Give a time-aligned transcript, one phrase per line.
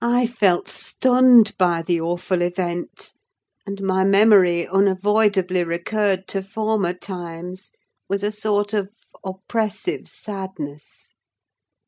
[0.00, 3.12] I felt stunned by the awful event;
[3.66, 7.72] and my memory unavoidably recurred to former times
[8.08, 8.90] with a sort of
[9.24, 11.12] oppressive sadness.